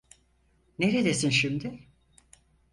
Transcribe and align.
Neredesin 0.79 1.29
şimdi? 1.29 1.79